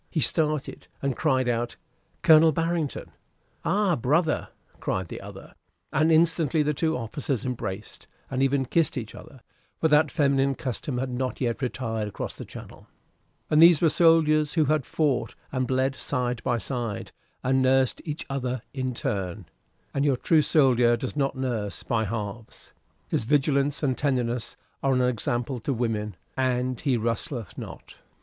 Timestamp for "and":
1.03-1.15, 5.93-6.11, 8.31-8.41, 13.47-13.61, 15.51-15.67, 17.43-17.61, 19.93-20.03, 23.83-23.99, 26.35-26.79